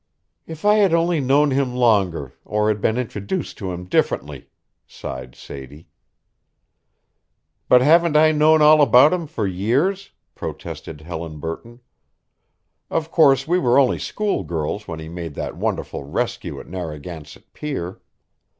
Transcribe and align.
"If 0.47 0.65
I 0.65 0.77
had 0.77 0.95
only 0.95 1.19
known 1.19 1.51
him 1.51 1.75
longer, 1.75 2.33
or 2.43 2.69
had 2.69 2.81
been 2.81 2.97
introduced 2.97 3.59
to 3.59 3.71
him 3.71 3.85
differently," 3.85 4.49
sighed 4.87 5.35
Sadie. 5.35 5.89
"But 7.69 7.83
haven't 7.83 8.15
I 8.17 8.31
known 8.31 8.63
all 8.63 8.81
about 8.81 9.13
him 9.13 9.27
for 9.27 9.45
years?" 9.45 10.09
protested 10.33 11.01
Helen 11.01 11.37
Burton. 11.39 11.81
"Of 12.89 13.11
course, 13.11 13.47
we 13.47 13.59
were 13.59 13.77
only 13.77 13.99
school 13.99 14.43
girls 14.43 14.87
when 14.87 14.97
he 14.99 15.07
made 15.07 15.35
that 15.35 15.55
wonderful 15.55 16.03
rescue 16.03 16.59
at 16.59 16.65
Narragansett 16.65 17.53
Pier. 17.53 18.01